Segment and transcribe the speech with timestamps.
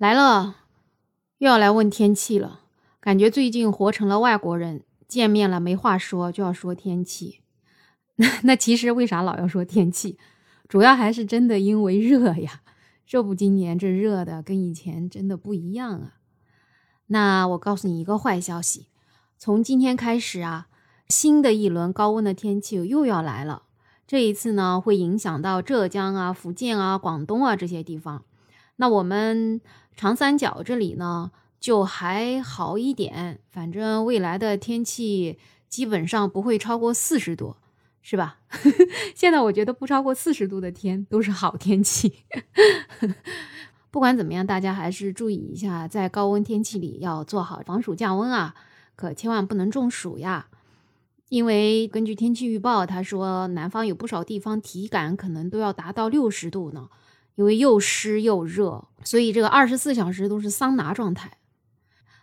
[0.00, 0.56] 来了，
[1.36, 2.60] 又要来问天气了。
[3.00, 7.40] 感觉最近活成了外国人，见面了没话说就要说天气。
[8.16, 10.16] 那那其实为啥老要说天气？
[10.66, 12.62] 主要还是真的因为热呀。
[13.04, 16.14] 这不，今年这热的跟以前真的不一样啊。
[17.08, 18.86] 那我告诉你一个坏消息，
[19.36, 20.68] 从今天开始啊，
[21.08, 23.64] 新的一轮高温的天气又要来了。
[24.06, 28.24] 这一次呢，会影响到浙江啊、福建啊、广东啊这些地方。
[28.80, 29.60] 那我们。
[29.96, 37.56] 长三角这里呢就还好一点，反正未来的天气基本上不会超过四十度，
[38.00, 38.38] 是吧？
[39.14, 42.24] 现在我觉得不超过四十度的天都是好天气。
[43.90, 48.54] 不管怎么样，大家还是注意一下，在高温天气里要做好防暑降温啊，
[48.96, 50.46] 可千万不能中暑呀。
[51.28, 56.88] 因为根据天气预报，他说南方有不少地方体感可能都要达到六十度呢。
[57.40, 61.38] 因为又湿又热，所以这个二十四小时都是桑拿状态。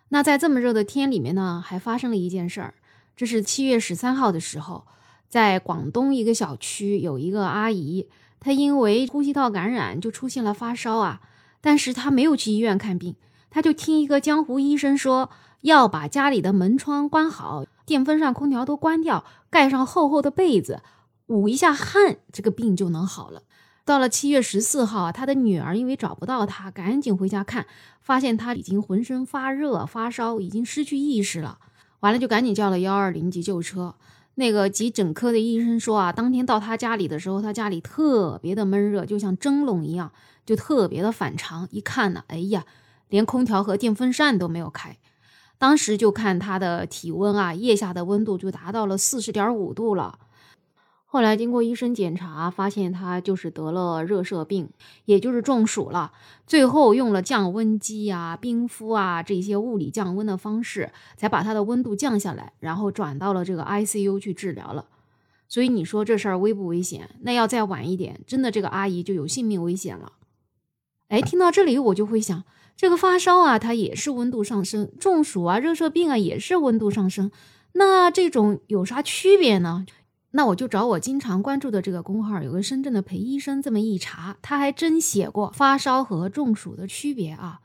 [0.09, 2.75] 那在这么热的天里面呢，还发生了一件事儿。
[3.15, 4.85] 这是七月十三号的时候，
[5.27, 8.07] 在广东一个小区有一个阿姨，
[8.39, 11.21] 她因为呼吸道感染就出现了发烧啊。
[11.61, 13.15] 但是她没有去医院看病，
[13.49, 15.31] 她就听一个江湖医生说
[15.61, 20.83] 要把家里的门窗关好，电风扇、空调都关掉，盖上厚厚的被子，
[21.25, 23.41] 捂一下汗，这个病就能好了。
[23.87, 27.65] 到了七月十四号啊，他的女儿因为找不到他，赶紧回家看，
[28.01, 31.57] 发现他已经浑身发热、发烧，已经失去意识了。
[32.01, 33.95] 完了就赶紧叫了幺二零急救车。
[34.35, 40.11] 那个急诊科的医生说啊，当天到他家里的时候，他家里特别的闷热，就像蒸笼一样，
[40.45, 41.65] 就特别的反常。
[41.71, 42.65] 一看呢，哎呀，
[43.07, 44.97] 连空调和电风扇都没有开。
[45.57, 50.19] 当时就看他的体温啊，腋下的温度就达到了四十点五度了。
[51.17, 54.69] 后来经过医生检查，发现他就是得了热射病，
[55.05, 56.11] 也就是中暑了。
[56.45, 64.85] 最后用了降温机啊、冰敷啊这些物理降温的方式，才把他的温度降下来，然后转到了这个 ICU 去治疗了。
[65.49, 67.09] 所以你说这事儿危不危险？
[67.21, 70.11] 那要再晚一点，真的这个阿姨就有性命危险了。
[71.07, 72.43] 哎，听到这里我就会想，
[72.75, 77.31] 这个发烧啊，它也是温度上升；中暑啊、热射病啊，也是温度上升。
[77.73, 79.85] 那这种有啥区别呢？
[80.31, 87.61] 那我就找我经常关注的这个公号，有个深圳的裴医生，这么一查，他还真写过发烧和中暑的区别啊。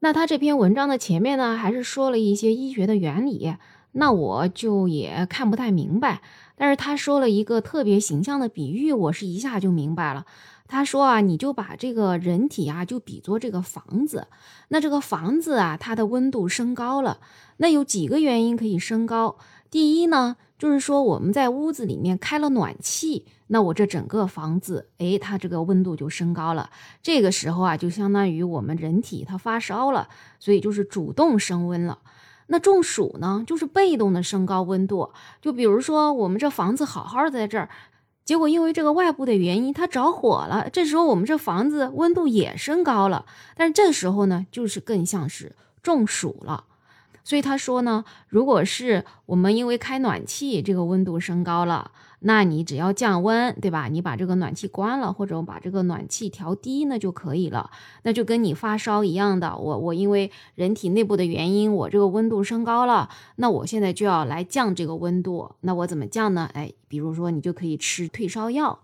[0.00, 3.56] 那他这篇文章的前面呢，还是说了一些医学的原理，
[3.92, 6.22] 那我就也看不太明白。
[6.54, 10.24] 但是他说了一个特别形象的比喻，我是一下就明白了。
[10.68, 14.28] 他说啊，你就把这个人体啊，就比作这个房子，
[14.68, 17.18] 那这个房子啊，它的温度升高了，
[17.56, 19.36] 那有几个原因可以升高？
[19.70, 20.36] 第一呢？
[20.58, 26.70] 就是说，我们在屋子里面开了暖气，那我这整个房子，哎，它这个温度就升高了。
[27.02, 30.08] 这个时候啊，就相当于我们人体它发烧了，
[30.38, 31.98] 所以就是主动升温了。
[32.46, 35.10] 那中暑呢，就是被动的升高温度。
[35.42, 37.68] 就比如说，我们这房子好好的在这儿，
[38.24, 40.70] 结果因为这个外部的原因，它着火了。
[40.70, 46.64] 这时候我们这房子温度也升高了，但是这时候呢，就是更像是中暑了。
[47.26, 53.88] 所以他说呢，如果是我们因为开暖气，这个温度升高了，那你只要降温，对吧？
[53.88, 57.68] 你把这个暖气关了，或者把这个暖气调低，那就可以了。
[58.04, 65.50] 那就跟你发烧一样的，我我因为人体内部的原因，我这个温度升高了，那我现在就要来降这个温度。
[65.62, 66.48] 那我怎么降呢？
[66.52, 68.78] 哎，比如说你就可以吃退烧药。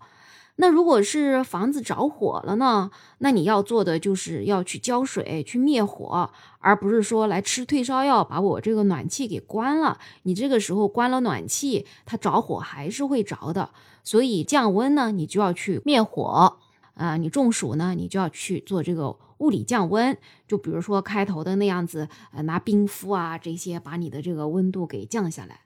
[0.55, 2.91] 那如果是房子着火了呢？
[3.17, 9.97] 那你要做的就是要去浇水去灭火，而不是说来吃退烧药把我这个暖气给关了。
[10.21, 13.71] 你这个时候关了暖气，它着火还是会着的。
[14.03, 16.55] 所以降温呢，你就要去灭火
[16.93, 17.17] 啊。
[17.17, 20.15] 你中暑呢，你就要去做这个物理降温，
[20.47, 25.61] 就比如说开头的那样子，呃，拿冰敷啊这些，把你的这个温度给降下来。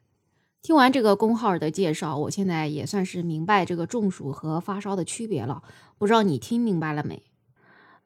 [0.67, 5.63] 听完这个工号的介绍，我现在也算是明白这个中暑和发烧的区别了。
[5.97, 7.23] 不知道你听明白了没？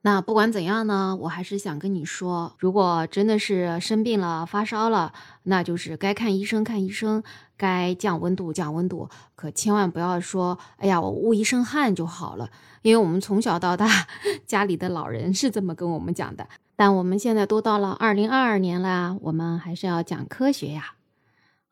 [0.01, 7.23] 那不管怎样呢，我还是想跟你说，如果真的是生病了、发烧了，那就是该看医生看医生，
[7.57, 12.51] 该降温度降温度，可千万不要说，哎呀，我捂一身汗就好了。
[12.83, 13.87] 因为我们从小到大，
[14.45, 16.47] 家里的老人是这么跟我们讲的。
[16.75, 20.93] 但我们现在都到了二零二二年了，我们还是要讲科学呀。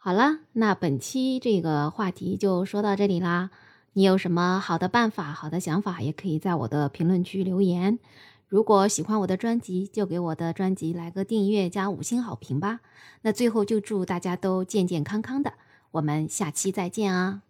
[0.02, 3.50] 好了，那本期这个话题就说到这里啦。
[3.92, 8.00] 你有什么好的办法、好的想法，也可以在我的评论区留言。
[8.48, 12.80] 如果喜欢我的专辑，就给我的专辑来个订阅加五星好评吧。
[13.24, 15.56] 那最后就祝大家都健健康康的，
[15.92, 17.42] 我们下期再见啊！